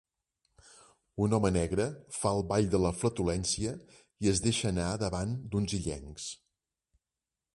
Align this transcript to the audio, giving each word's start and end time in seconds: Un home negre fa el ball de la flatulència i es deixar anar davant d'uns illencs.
Un 1.25 1.35
home 1.37 1.51
negre 1.57 1.85
fa 2.21 2.31
el 2.37 2.41
ball 2.53 2.71
de 2.71 2.79
la 2.85 2.93
flatulència 3.01 3.73
i 4.27 4.33
es 4.33 4.43
deixar 4.47 4.71
anar 4.73 4.89
davant 5.05 5.35
d'uns 5.53 5.79
illencs. 5.81 6.29